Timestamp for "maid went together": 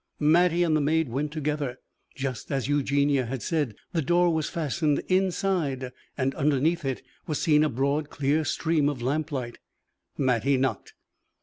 0.81-1.77